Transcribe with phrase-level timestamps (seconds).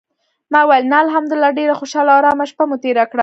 [0.53, 3.19] ما ویل: "نه، الحمدلله ډېره خوشاله او آرامه شپه مو تېره کړه".